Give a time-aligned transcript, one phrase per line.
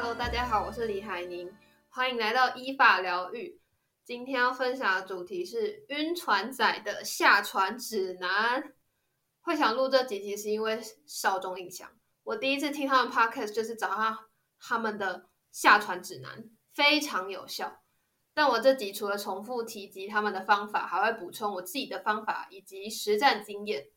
[0.00, 1.52] Hello，大家好，我是李海宁，
[1.88, 3.60] 欢迎来到依法疗愈。
[4.04, 8.74] 今天要分享的主题是晕船仔的下船指南。
[9.40, 11.90] 会想录这几集是因为少中印象，
[12.22, 14.16] 我第一次听他们 podcast 就是找他
[14.60, 17.82] 他们的下船指南，非常有效。
[18.32, 23.88] 但我这集除了重复提及他们的方法，还会补充我自己的方法以及实战经验。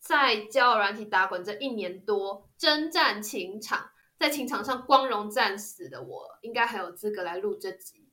[0.00, 3.90] 在交友软体打滚这一年多，征战情场。
[4.24, 8.08] 在情场上光荣战死的我，应该很有资格来录这集。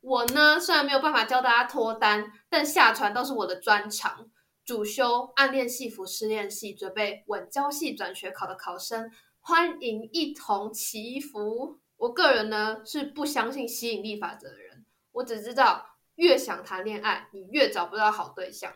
[0.00, 4.28] 我呢，虽然没有办法教大家脱单，但下船倒是我的专长。
[4.64, 11.78] 主修暗恋系服失恋系，准备稳交系转学考的考生，欢迎一同祈福。
[11.96, 18.72] 我个人呢，是不相信吸引力法则的人，我只知道越想谈恋爱，你越找不到好对象。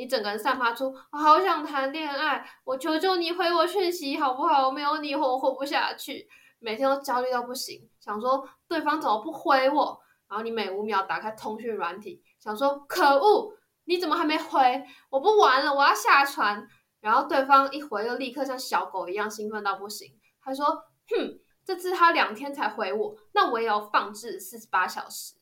[0.00, 4.70] 你整个人散发出我好想谈恋爱，我求求你回我讯息好不好？
[4.70, 6.26] 没有你我活不下去，
[6.58, 10.00] 每天都焦虑到不行，想说对方怎么不回我？
[10.26, 13.52] 然后你每五秒打开通讯软体，想说可恶，
[13.84, 14.82] 你怎么还没回？
[15.10, 16.66] 我不玩了，我要下船。
[17.00, 20.64] 然后对方一回，又立刻像小狗一样兴奋到不行，他说：
[21.10, 25.34] 哼，这次他两天才回我，那我也要放置四十八小时。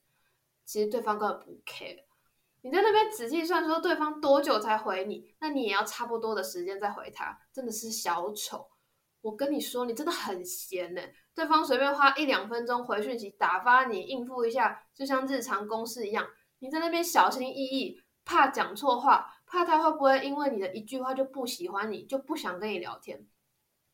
[0.64, 2.07] 其实对方根本不 care。
[2.62, 8.68] 你在那边仔细算说对方多久才回你，那你也要差不多的时间再回他，真的是小丑。
[9.20, 11.02] 我跟你说，你真的很闲呢。
[11.34, 16.26] 对方随便花一两分钟回讯息打发你应付一下，就像日常公事一样。
[16.60, 23.26] 你在那边小心翼翼，怕讲错话，怕他会不会因为你的一句话就不喜欢你，就不想跟你聊天。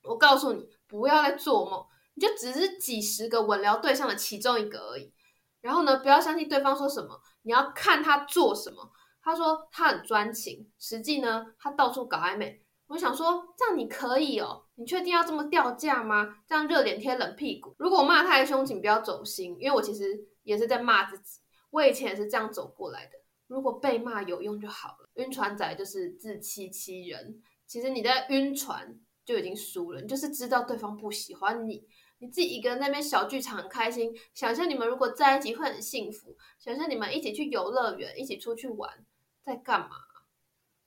[0.03, 5.13] 我告诉你，不要再做梦，你就只是几十个稳聊对象的其中一个而已。
[5.61, 7.21] 然后呢，不要相信对方说什么。
[7.45, 8.91] 你要看他做什么。
[9.23, 12.61] 他说他很专情，实际呢，他到处搞暧昧。
[12.89, 14.65] 我想说，这样你可以哦？
[14.75, 16.37] 你确定要这么掉价吗？
[16.47, 17.75] 这样热脸贴冷屁股。
[17.79, 21.41] 如果我骂太凶，请不要走心，因为我其实也是在骂自己。
[21.71, 23.13] 我以前也是这样走过来的。
[23.47, 25.09] 如果被骂有用就好了。
[25.15, 27.43] 晕船仔就是自欺欺人。
[27.67, 31.89] 其实你在晕船就已经输了，你就是知道对方不喜欢你。
[32.25, 38.91] 你自己一个人在那边小剧场很开心，想象你们如果在一起会很幸福，想象你们一起去游乐园，一起出去玩，
[39.43, 39.91] 在干嘛？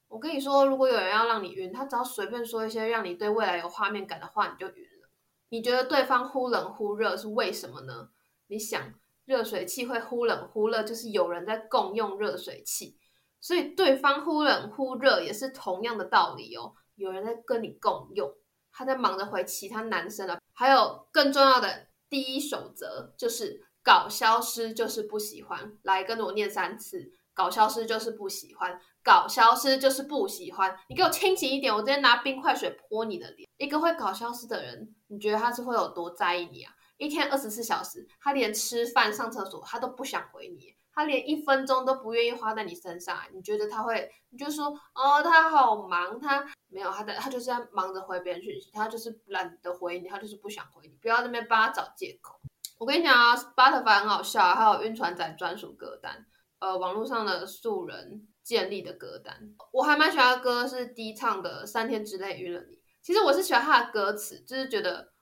[0.07, 5.09] 我跟你说，如果有人要让你晕，他只要随便说一些让你对未来有画面感的话，你就晕了。
[5.49, 8.09] 你觉得对方忽冷忽热是为什么呢？
[8.47, 8.95] 你想，
[9.25, 12.97] 热水器会忽冷忽热，就是有人在共用热水器，
[13.39, 18.33] 所以对方忽冷忽热也是同样的道理哦，有人在跟你共用。
[18.71, 25.77] 他在忙着回其他男生了，还有更重要的第一守则就是搞消失就是不喜欢。
[25.83, 30.75] 来跟着我念三次，搞消失就是不喜欢，搞消失就是不喜欢。
[30.89, 33.47] 你给我清醒一点，我直接拿冰块水泼你的脸。
[33.57, 36.73] 一个会搞消失的人，你觉得他是会有多在意你啊？
[36.97, 40.73] 一天二十四小时，他连吃饭、上厕所他都不想回你。
[40.97, 44.11] 他连一分钟都不愿意花在你身上，你觉得他会？
[44.31, 44.65] 你就说
[44.95, 52.39] 哦，他好忙，他没有他的，他就是在忙着回别人讯息，他就是懒得回你，他就是不想回你，不要在那边帮他找借口。
[52.79, 56.25] 我跟你讲啊，Spotify 很好笑，还有晕船仔专属歌单，
[56.57, 62.75] 呃，网络上的素人建立的歌单，我还蛮喜欢的歌是低唱的《三天之内晕了你》。
[63.03, 65.13] 其实我是喜欢他的歌词，就是觉得，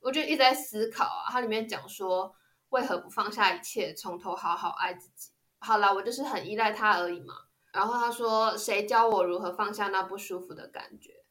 [0.00, 2.34] 我就一直在思考啊，它里面讲说。
[2.70, 5.30] 为何不放下一切，从头好好爱自己？
[5.60, 7.34] 好啦，我就是很依赖他而已嘛。
[7.72, 11.22] 然后他说：“谁教我如何放下那不舒服的感觉？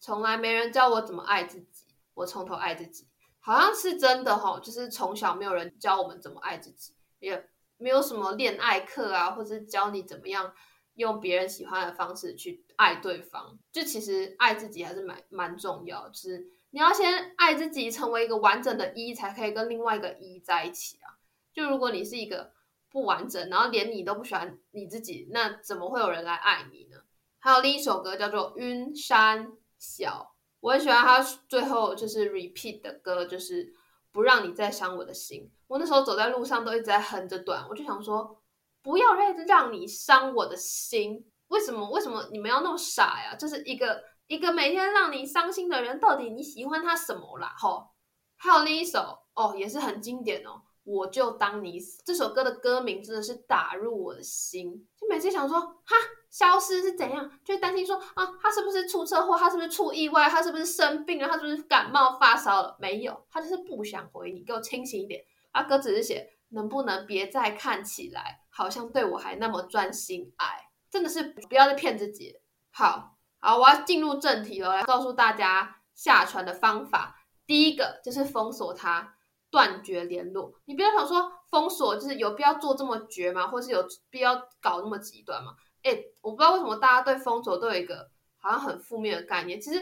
[0.00, 3.08] 从来没人教我怎么爱自己，我从头爱自己。
[3.38, 10.54] 好像是真的齁，就是从小没有人教我们怎么爱自己，也没有什么恋爱课啊，或者教你怎么样
[10.94, 13.58] 用别人喜欢的方式去爱对方。
[13.70, 21.14] 就其实爱自己还是蛮蛮重要，就是。”你要先爱自己，成为一个完整的一，才可以跟另外一个一在一起啊。
[21.52, 22.52] 就如果你是一个
[22.90, 26.98] 不完整，然后连你都不喜欢你自己，那怎么会有人来爱你呢？
[27.38, 33.72] 还有另一首歌叫做《晕山小》，我很喜欢他最后就是 repeat 的歌，就是
[34.10, 35.48] 不让你再伤我的心。
[35.68, 38.42] 我那时候走在路上都一直在哼着短，我就想说，
[38.82, 41.24] 不要再让你伤我的心。
[41.46, 41.88] 为什么？
[41.90, 43.36] 为什么你们要那么傻呀？
[43.38, 44.02] 这、是一个。
[44.26, 47.54] 一个每天让你伤心的人，到底你喜欢他什么啦？
[47.58, 47.90] 吼，
[48.36, 50.62] 还有另一首哦，也是很经典哦。
[50.82, 54.86] 我就当你死，这首歌的歌名真的是打入我的心。
[54.98, 55.96] 就每次想说，哈，
[56.30, 57.30] 消失是怎样？
[57.42, 59.36] 就担心说啊，他是不是出车祸？
[59.36, 60.28] 他是不是出意外？
[60.28, 61.28] 他是不是生病了？
[61.28, 62.76] 他是不是感冒发烧了？
[62.78, 64.42] 没有，他就是不想回你。
[64.42, 65.24] 给我清醒一点。
[65.52, 70.70] 啊，歌词是写，能不能别再看起来好像对我还那么专心爱？
[70.90, 72.36] 真的是不要再骗自己。
[72.70, 73.13] 好。
[73.44, 77.14] 好，我要进入正题了，来告诉大家下船的方法。
[77.46, 79.16] 第一个就是封锁他，
[79.50, 80.54] 断绝联络。
[80.64, 83.46] 你不要想说封锁，就是有必要做这么绝吗？
[83.46, 85.52] 或是有必要搞那么极端吗？
[85.82, 88.08] 哎，我不知道为什么大家对封锁都有一个
[88.38, 89.60] 好像很负面的概念。
[89.60, 89.78] 其实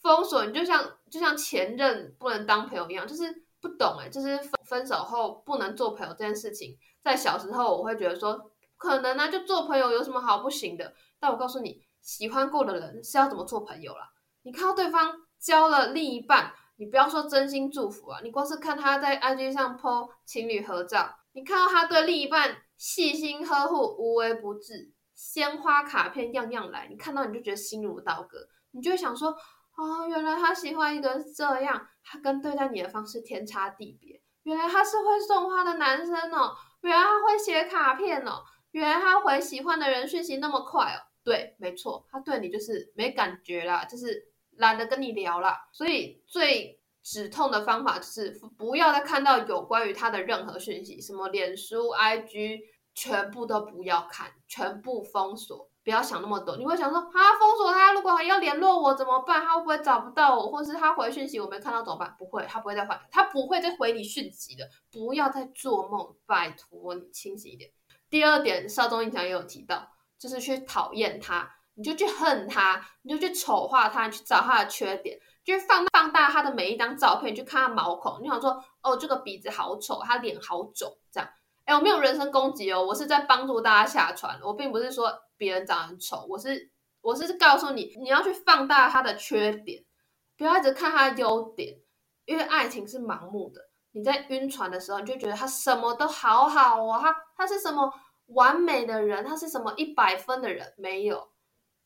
[0.00, 3.24] 封锁你就像就像前任不能当朋友一样，就是
[3.60, 10.94] 不懂哎，就是分分手后不能做朋友这件事情，在小时候我会觉得说可能呢、啊，就做朋友有什么好不行的？
[11.20, 14.08] 但我告诉你，喜欢过的人是要怎么做朋友啦？
[14.42, 28.38] 你看到对方交了另一半，你不要说真心祝福啊，你光是看他在 IG 上 po 情侣合照，你看到他对另一半细心呵护、无微不至，鲜花卡片样样来，你看到你就觉得心如刀割，
[28.70, 38.44] 你就会想说，哦，原来他喜欢一个人这样，他跟对待你的方式天差地别，原来他是会送花的男生哦，原来他会写卡片哦。
[38.72, 45.68] 原来他回喜欢的人讯息那么快哦，对，没错，他对你就是没感觉啦，就是懒得跟你聊啦。
[45.72, 52.60] 所以最止痛的方法就是不要再看到有关于他的任何讯息，什么脸书、IG，
[52.94, 56.56] 全部都不要看，全部封锁，不要想那么多。
[56.56, 59.42] 你会想说，啊，封锁他，如果还要联络我怎么办？
[59.42, 62.14] 他会不会找不到我，或是他回讯息我没看到怎么办？
[62.16, 64.64] 不会，他不会再回，他不会再回你讯息的。
[64.92, 67.68] 不要再做梦，拜托你清醒一点。
[68.08, 69.88] 第二点，少中印象也有提到，
[70.18, 81.28] 就是去讨厌他，你就去恨他，你就去丑化他，你去找他的缺点，就是放放大他的每一张照片，你去看他毛孔，你想说，哦，这个鼻子好丑，他脸好肿，这样。
[81.64, 86.70] 哎，我没有人身攻击哦，我是在帮助大家下船，我并不是说别人长得很丑，我是
[87.00, 89.84] 我是告诉你，你要去放大他的缺点，
[90.36, 91.76] 不要一直看他的优点，
[92.24, 93.60] 因为爱情是盲目的。
[93.92, 97.92] 你在晕船的时候，你就觉得他什么都好好哦，他他是什么
[98.26, 100.74] 完美的人，他是什么一百分的人？
[100.76, 101.28] 没有，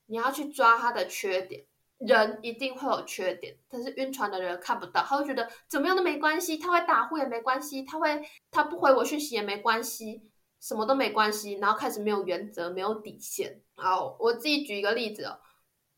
[0.07, 1.67] 你要去抓他的缺点。
[1.99, 10.23] 人一定会有缺点，但是晕船的人看不到，他会觉得怎么样都没关系，他会打呼也没关系，他会他不回我讯息也没关系，
[10.61, 13.61] 什么都没关系，然后开始没有原则，没有底线。
[13.75, 15.39] 好，我自己举一个例子哦，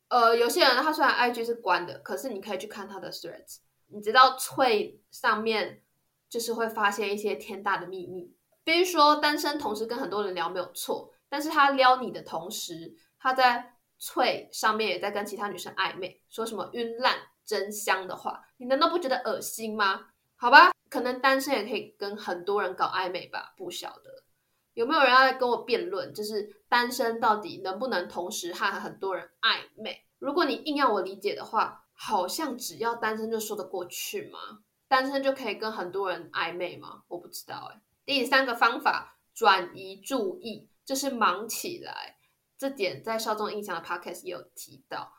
[0.09, 5.83] 呃，有些人他虽然 IG 是关的，可是你可以去看他的 Threads，你知道脆上面。
[6.29, 8.35] 就是会发现一些天大的秘密，
[8.65, 20.09] 比如说单身同时跟很多人聊没有错，但是他撩你的同时，他在脆上面也在跟其他女生暧昧，说什么晕烂真香的话，你难道不觉得恶心吗？
[20.37, 24.25] 好吧，可能单身也可以跟很多人搞暧昧吧，不晓得
[24.75, 30.05] 有没有人要跟我辩论，就是单身到底能不能同时和很多人暧昧？
[30.19, 34.39] 如果你硬要我理解的话，好像只要单身就说得过去吗？
[34.89, 37.03] 单身就可以跟很多人暧昧吗？
[37.09, 37.81] 我不知道哎。
[38.05, 42.17] 第三个方法，转移注意，就是忙起来。
[42.59, 45.13] 这点在少中印象的 podcast 也有提到。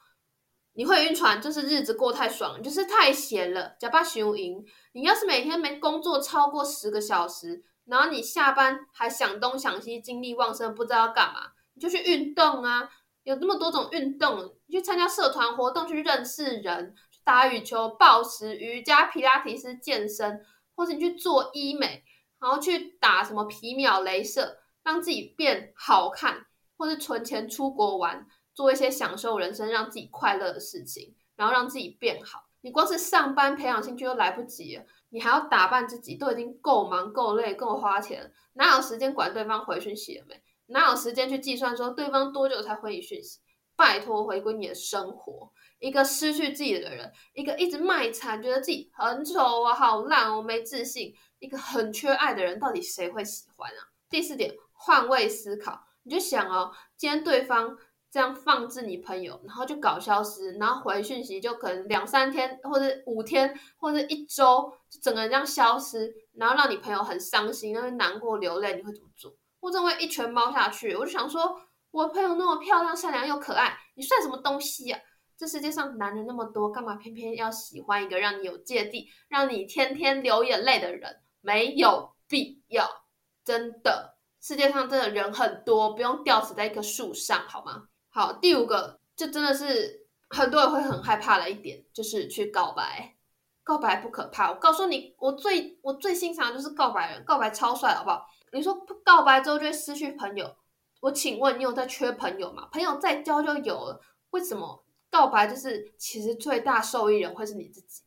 [0.73, 3.75] 你会晕船，就是日子过太爽，就是太闲了。
[3.79, 12.89] 假把雄赢，你要是每天没工作超过十个小时，然后你下班还想东想西，精力旺盛，不知道要干嘛，你就去运动啊！
[13.23, 16.95] 有那么多种运动，你去参加社团活动，去认识人。
[17.11, 20.43] 去打羽球、暴食、瑜伽、皮拉提斯、健身，
[20.75, 22.03] 或者你去做医美，
[22.43, 26.45] 然后去打什么皮秒、镭射，让自己变好看，
[26.75, 32.43] 或是存钱出国玩，做一些享受人生、让自己快乐的事情，然后让自己变好。
[32.59, 40.43] 你光是上班培养兴趣都来不及了，你还要打扮自己，都已经够忙、够累、够花钱，哪有时间管对方回讯息了没？
[40.65, 43.39] 哪有时间去计算说对方多久才回你讯息？
[43.75, 45.51] 拜托，回归你的生活。
[45.79, 53.91] 一个失去自己的人，一个一直卖惨，觉得自己很丑啊，好烂，我没自信，一个很缺爱的人，到底谁会喜欢啊？
[54.09, 57.77] 第四点，换位思考，你就想哦，今天对方
[58.09, 69.35] 这样放置你朋友，然后就搞消失，然后回讯息就可能两三天，或者五天，或者一周，就整个人这样消失，然后让你朋友很伤心，然后难过流泪，你会怎么做？
[69.59, 71.59] 我真会一拳猫下去，我就想说，
[71.91, 74.97] 我朋友那么漂亮、善良又可爱，你算什么东西呀？
[75.35, 81.17] 这世界上男人那么多，干嘛偏偏要喜欢一个让你有芥蒂、让你天天流眼泪的人？
[81.43, 83.03] 没有必要，
[83.43, 84.15] 真的。
[84.39, 87.89] 世界上真的人很多，不用吊死在一棵树上，好吗？
[88.09, 93.15] 好，第五个，就真的是很多人会很害怕的一点，就是去告白。
[93.63, 98.25] 告白不可怕，我告诉你，我最我最欣赏的就是告白人，告白超帅，好不好？
[98.51, 98.73] 你说
[99.03, 100.55] 告白之后就会失去朋友，
[100.99, 102.67] 我请问你有在缺朋友吗？
[102.71, 104.83] 朋友再交就有了，为什么？
[105.09, 108.01] 告白就是，其实最大受益人会是你自己。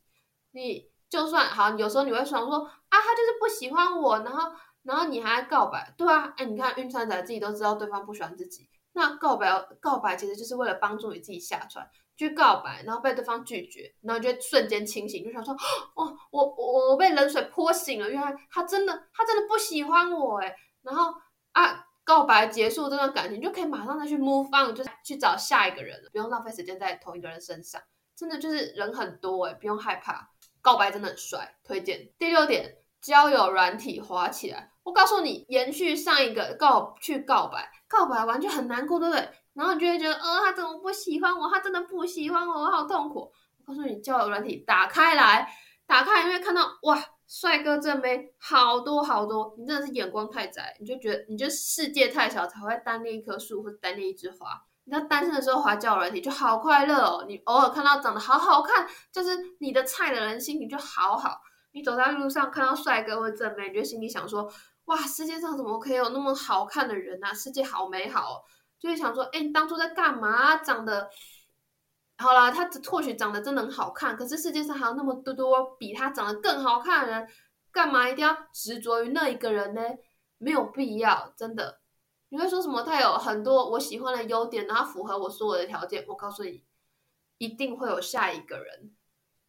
[0.51, 11.89] 你就算好，有时候你会想说啊，他就是不喜欢我，然后然后你还告白，对啊，哎，你看晕船仔自己都知道对方不喜欢自己，那告白告白其实就是为了帮助你自己下船。
[12.19, 15.55] 去告白，然后被对方拒绝，然后就瞬间清醒，就想说，
[15.95, 21.13] 哦，我我我被冷水泼醒了，原来他真的他真的不喜欢我诶，然后
[21.53, 27.79] 啊，告白结束这段感情就可以马上再去 move on，就是去找下一个人了，不用浪费时间在同一个人身上，
[28.17, 30.31] 真的就是人很多诶，不用害怕，
[30.67, 32.11] 告白真的很帅，推荐。
[32.19, 39.29] 第六点，交友软体滑起来，我告诉你，延续上一个告去告白，告白完就很难过，对不对？
[39.55, 41.49] 然后你就会觉得，呃，他怎么不喜欢我？
[41.49, 43.33] 他真的不喜欢我，我好痛苦。
[43.59, 45.49] 我告诉你，交友软体打开来，
[45.87, 49.55] 打开你会看到，哇，帅哥正妹好多好多。
[49.57, 54.61] 你真的是眼光太窄，你就觉得，你就世界太小，才会单恋一棵树或单恋一枝花。
[54.87, 57.25] 你知道单身的时候滑交友软体就好快乐哦。
[57.27, 61.41] 你偶尔看到长得好好看，就是你的菜的人，心情就好好。
[61.73, 64.49] 你走在路上看到帅哥或者正妹，你就心里想说，
[64.85, 67.35] 哇，世界上怎么可以有那么好看的人啊？
[67.35, 68.43] 世界好美好哦。
[68.79, 70.57] 就会想说，哎，你当初在干嘛？
[70.59, 71.11] 长得
[72.19, 77.29] 好啦，他或许长得真的很好看，可是世界上还有那么多多比他长得更好看的人，
[77.73, 79.83] 干嘛一定要执着于那一个人呢？
[80.39, 81.81] 没有必要，真的。
[82.29, 82.83] 你会说什么？
[82.83, 86.05] 他有很多我喜欢的优点，然后符合我所有的条件。
[86.09, 86.63] 我告诉你，
[87.39, 88.93] 一定会有下一个人。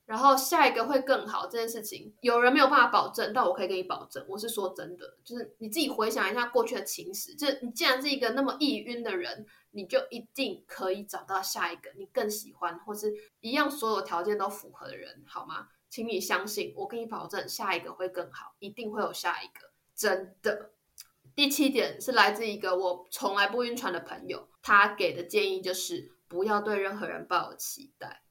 [0.06, 15.68] 然后下一个会更好，这件事情有人没有办法保证，但我可以给你保证，我是说真的，就是你自己回想一下过去的情史，就是你既然是一个那么易晕的人，你就一定可以找到下一个你更喜欢或是一样所有条件都符合的人，好吗？
[15.90, 20.72] 请你相信，我跟你保证，下一个会更好，一定会有下一个，真的。
[21.38, 28.24] 第七点是来自一个我从来不晕船的朋友，他给的建议就是不要对任何人抱有期待。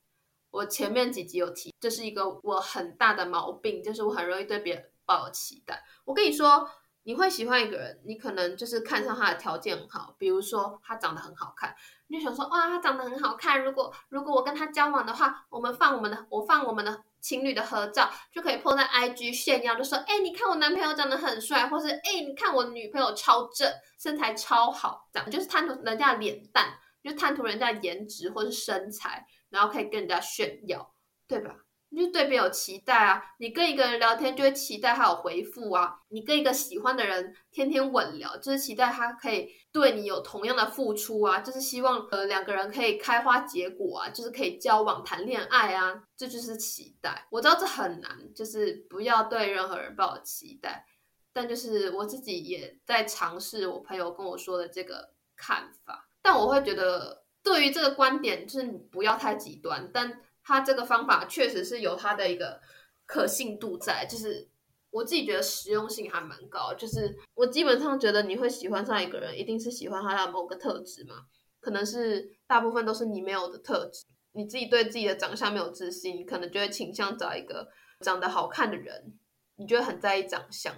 [0.50, 5.84] 我前面几集有提，这是一个我很大的毛病，就是我很容易对别人抱有期待。
[6.04, 6.68] 我跟你说，
[7.04, 11.72] 你会喜欢一个人，你可能就是看上他的条件很好，比如说他长得很好看，
[12.08, 23.68] 你就想说，哇，他长得很好看，如果如果我跟他交往的话，我们放我们的，我放我们的情侣的合照，就可以碰在 IG 炫耀，就说，哎，你看我男朋友长得很帅，或是哎，你看我女朋友超正，
[23.98, 29.26] 身材超好，这样就是贪图人家的脸蛋，就贪图人家颜值或是身材。
[29.48, 30.92] 然后可以跟人家炫耀，
[31.28, 31.54] 对吧？
[31.90, 33.22] 你就对别人有期待啊。
[33.38, 36.00] 你跟一个人聊天，就会期待他有回复啊。
[36.08, 41.40] 你跟一个喜欢的人天天稳聊，就是期待他可以对你有同样的付出啊。
[41.40, 46.02] 就是希望呃两个人可以开花结果啊，就是可以交往谈恋爱啊。
[46.16, 47.26] 这就是期待。
[47.30, 50.86] 我知道这很难，就是不要对任何人抱有期待。
[51.32, 57.24] 但就是我自己也在尝试我朋友跟我说的这个看法，但我会觉得。
[57.46, 62.60] 对于这个观点，就是你不要太极端，但他这个方法确实是有他的一个
[63.04, 64.48] 可信度在，就是
[64.90, 66.72] 我自己觉得实用性还蛮高。
[66.74, 71.26] 就是我基本上觉得你会喜欢上一个人，一定是喜欢他的某个特质嘛，
[71.58, 74.04] 可能是大部分都是你没有的特质。
[74.32, 77.68] 你自己对自己的长相没有自信，可能就会倾向找一个
[78.00, 79.18] 长得好看的人，
[79.56, 80.72] 你就会很在意长相。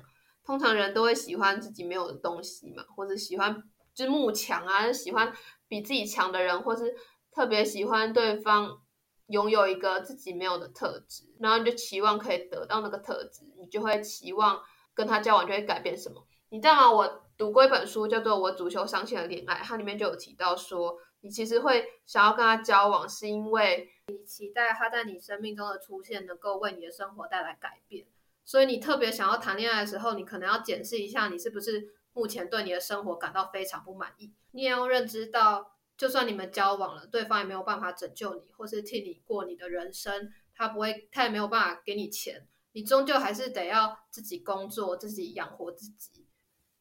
[0.45, 5.31] 通常人都会喜欢自己没有的东西嘛，或者喜欢就是慕强啊，喜欢。
[5.71, 6.97] 比自己强的人，或是
[7.31, 8.81] 特别喜欢对方
[9.29, 14.61] 拥有一个自己没有的特质，然后你就期望可以得到那个特质，你就会期望
[14.93, 16.27] 跟他交往就会改变什么？
[16.51, 16.91] 你知道吗？
[16.91, 28.07] 我读过一本书叫做《我主修伤心的恋爱》，它里面就有提到说，你其实会想要跟他交往，是因为你期待他在你生命中的出现能够为你的生活带来改变，
[28.45, 31.95] 所以你特别想要谈恋爱的时候，你可能要检视一下你是不是。
[32.15, 46.27] 目前对你的生活感到非常不满意，你也要认知到，就算你们交往了，对方也没有办法拯救你，或是替你过你的人生，他不会，他也没有办法给你钱，你终究还是得要自己工作，自己养活自己。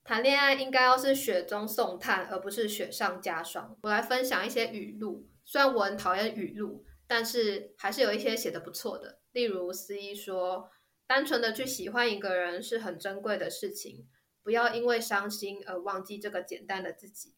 [0.04, 3.76] 谈恋爱应该要是雪中送炭，而不是雪上加霜。
[3.82, 9.20] 我来分享一些语录，虽然我很讨厌语录，但是还是有一些写的不错的。
[9.32, 10.70] 例如思一说，
[11.08, 14.08] 单纯的去喜欢一个人是很珍贵的事情。
[14.44, 17.34] 不要因为伤心而忘记这个简单的自己。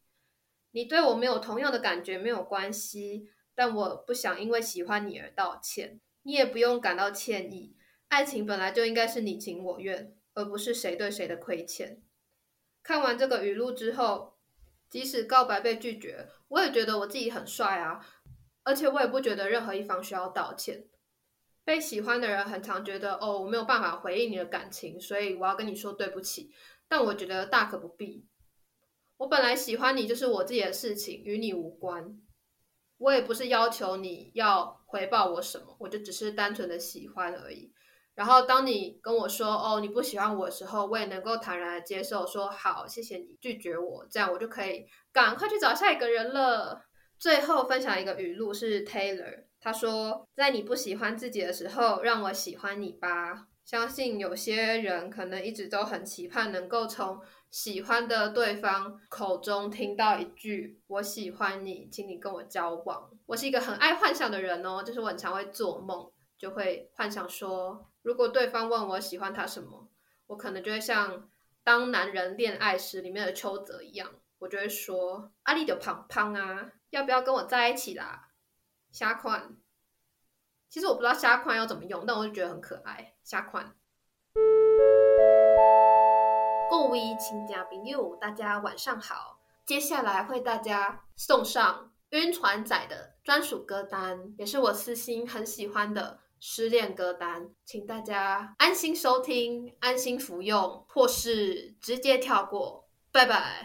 [0.71, 5.99] 你对我没有同样的感觉没有关系，但我不想因为喜欢你而道歉。
[6.23, 7.75] 你也不用感到歉意。
[8.09, 12.01] 爱情本来就应该是你情我愿，而不是谁对谁的亏欠。
[12.83, 14.37] 看完这个语录之后，
[14.89, 18.05] 即使告白被拒绝，我也觉得我自己很帅啊，
[18.63, 20.85] 而且我也不觉得任何一方需要道歉。
[21.63, 26.51] 被喜欢的人很常觉得，哦，我没有办法回应你的感情，所以我要跟你说对不起。
[26.87, 28.25] 但我觉得大可不必。
[29.19, 32.17] 我本来喜欢你就是我自己的事情，与你无关。
[32.97, 37.73] 我也不是要求你要回报我什么，我就只是单纯的喜欢而已。
[38.15, 46.81] 然后当你跟我说哦，你不喜欢我的时候，我也能够坦然的接受，说好，谢谢你拒绝我，这样我就可以赶快去找下一个人了。
[47.17, 63.09] 最后分享一个语录是 Taylor，他说：“在你不喜欢自己的时候，让我喜欢你吧。”相信有些人可能一直都很期盼能够从喜欢的对方口中听到一句“我喜欢你，请你跟我交往”。
[63.25, 69.89] 我是一个很爱幻想的人哦，就是我很常会做梦，就会幻想说，如果对方问我喜欢他什么，
[70.27, 71.17] 我可能就会像
[71.63, 78.27] 《当男人恋爱时》里面的邱泽一样，我就会说：“阿丽的胖胖啊，要不要跟我在一起啦？”
[78.91, 79.57] 瞎款。
[80.69, 83.15] 其实我不知道虾款要怎么用，但我就觉得很可爱。
[83.23, 83.75] 虾款，
[86.69, 89.39] 各位亲家朋友，大家晚上好。
[89.65, 102.87] 接下来为大家送上晕船仔的专属歌单，也是我私心很喜欢的失恋歌单，请大家安心收听、安心服用，或是直接跳过。
[103.11, 103.63] 拜拜。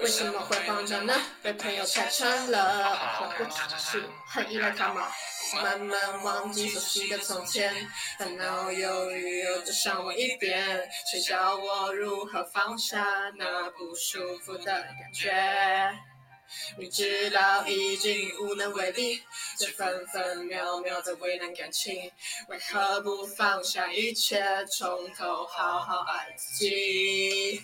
[0.00, 1.14] 为什么会慌张呢？
[1.42, 5.08] 被朋友拆穿了，或不只是很依赖他吗？
[5.56, 7.74] 慢慢忘记熟悉的从前，
[8.18, 13.04] 烦恼忧郁又追上我一遍，谁教我如何放下
[13.36, 15.32] 那不舒服的感觉？
[16.78, 19.20] 明知道已经无能为力，
[19.58, 22.10] 却分分秒秒在为难感情，
[22.48, 27.62] 为何不放下一切，从头好好爱自己？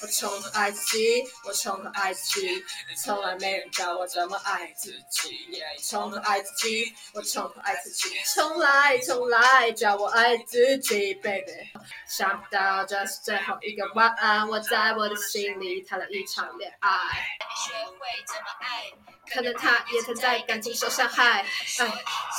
[0.00, 2.64] 我从头爱自己，我从头爱自己，
[3.04, 5.36] 从来没人教我怎么爱自己。
[5.82, 11.52] 从头爱自己，我从头爱自己，从来从来教我爱自己，baby。
[12.06, 16.90] 想不到这是最后一个晚安，我在我的心里谈了一场恋爱。
[17.66, 18.84] 学会怎么爱，
[19.34, 21.46] 可能他也曾在感情受伤害，哎，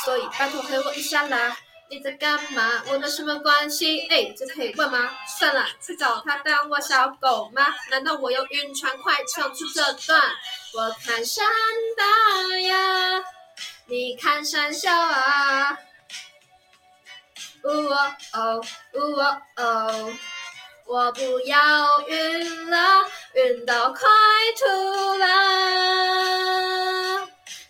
[0.05, 1.57] 所以拜托陪我一下啦。
[1.89, 2.83] 你在干嘛？
[2.87, 4.07] 我们什么关系？
[4.09, 5.09] 哎，这可以问吗？
[5.39, 7.65] 算了，去找他当我小狗吗？
[7.89, 10.21] 难道我要晕船快唱出这段？
[10.75, 11.45] 我看山
[11.97, 12.05] 大
[12.59, 13.23] 呀，
[13.87, 15.77] 你看山小啊。
[17.63, 18.61] 呜哦哦，
[18.93, 20.13] 呜哦哦，
[20.85, 24.07] 我不要晕了，晕到快
[24.57, 24.65] 吐
[25.17, 25.25] 了。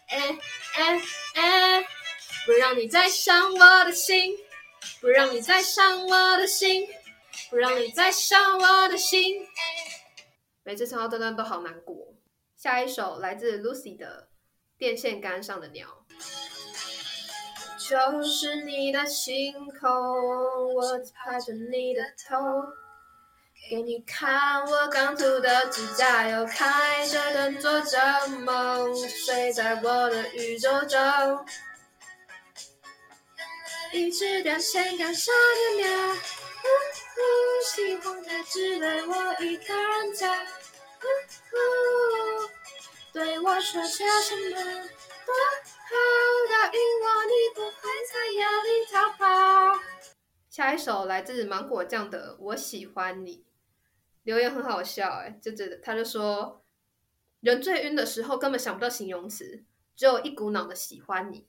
[0.09, 0.37] 哎
[0.75, 1.01] 哎
[1.35, 1.88] 哎。
[2.49, 4.35] 不让你再伤我的心，
[4.99, 6.87] 不让你再伤我的心，
[7.51, 9.47] 不让你再伤我的心。
[10.63, 11.95] 每次唱到这段都好难过。
[12.57, 14.29] 下一首来自 Lucy 的
[14.79, 16.03] 《电线杆上的鸟》。
[17.87, 22.35] 就是你的星空，我拍着你的头，
[23.69, 30.99] 给你看我刚涂的指甲油，开着灯做着梦，睡在我的宇宙中。
[33.91, 36.67] 一只电线杆上的鸟，呜
[37.17, 37.23] 呜，
[37.63, 41.05] 喜欢的只对我一个人讲，呜
[41.53, 41.57] 呜，
[43.11, 44.55] 对我说些什么？
[44.61, 45.35] 多
[45.89, 45.95] 好，
[46.49, 49.81] 答应我你不会在夜里逃跑。
[50.49, 53.37] 下一首来自芒果酱的《我喜欢你》，
[54.23, 56.63] 留言很好笑哎，就觉得他就说，
[57.39, 59.63] 人最晕的时候根本想不到形容词，
[59.95, 61.47] 只有一股脑的喜欢你。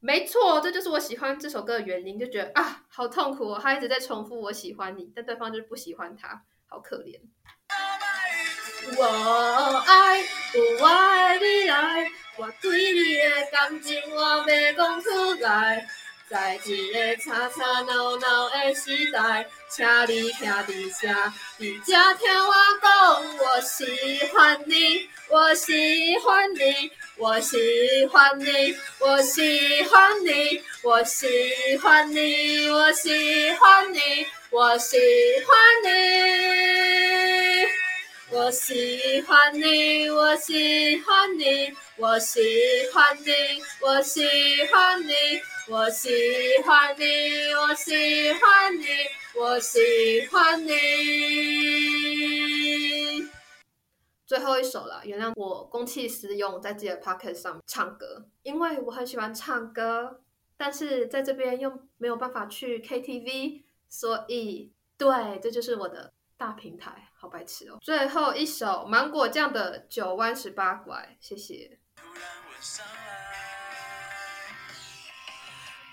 [0.00, 7.20] 没错，这就是我喜欢这首歌的原因，就觉得啊，好痛苦哦，他一直在重复我喜欢你，但对方就是不喜欢他，好可怜。
[8.96, 9.04] 我
[9.86, 15.86] 爱不爱你爱，我对你的感情我要讲出来。
[16.28, 20.46] 在这个吵吵闹闹的时代，请你听
[20.78, 27.56] 一下，你只听我讲，我喜欢你，我喜欢你，我喜
[28.06, 33.98] 欢你，我喜欢你，我喜欢你，我喜欢你，
[34.50, 34.96] 我喜
[35.44, 35.52] 欢
[35.84, 35.88] 你，
[38.30, 43.32] 我喜欢你，我喜欢你，我喜欢你，
[43.80, 44.20] 我喜
[44.72, 45.12] 欢你。
[45.70, 46.08] 我喜
[46.64, 47.04] 欢你，
[47.52, 48.86] 我喜欢你，
[49.34, 50.72] 我喜欢你。
[54.28, 60.20] 最后一首了，原谅我公器私用，在自己的 pocket 上唱歌，因为我很喜欢唱歌，
[60.54, 67.78] 但是在这边又没有办法去 KTV，所以对，这就是我的大平台，好白痴哦。
[67.80, 71.78] 最后一首芒果酱的九弯十八拐，谢谢。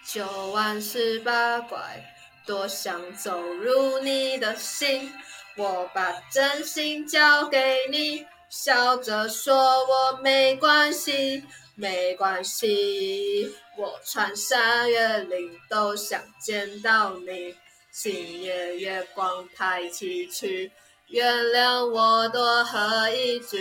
[0.06, 2.04] 九弯十八拐，
[2.46, 5.10] 多想走入你的心。
[5.58, 11.44] 我把真心交给你，笑着说我没关系，
[11.76, 13.56] 没关系。
[13.78, 17.56] 我穿山越岭都想见到你，
[17.92, 20.70] 今夜月光太崎岖，
[21.08, 23.58] 原谅我多喝一句，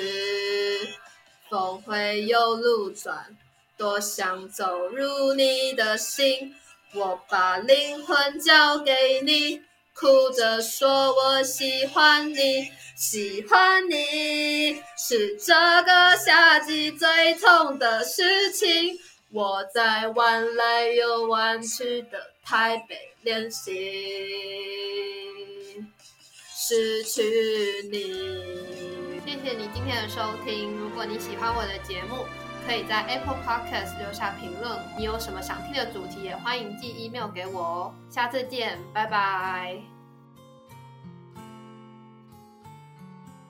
[1.49, 3.37] 峰回又路转，
[3.77, 6.57] 多想走入你的心。
[6.93, 9.63] 我把灵魂交给你，
[9.95, 15.55] 哭着说我喜欢你，喜欢你是这
[15.85, 18.99] 个夏季最痛的事情。
[19.31, 23.71] 我在弯来又弯去的台北练习。
[26.57, 28.03] 失去你，
[29.25, 30.77] 谢谢你今天的收听。
[30.77, 32.27] 如果你喜欢我的节目，
[32.67, 34.79] 可以在 Apple Podcast 留下评论。
[34.97, 37.95] 你有什么想听的主题，也欢迎寄 email 给我哦。
[38.09, 39.94] 下次见，拜拜。